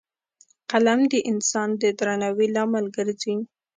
[0.71, 3.35] قلم د انسان د درناوي لامل ګرځي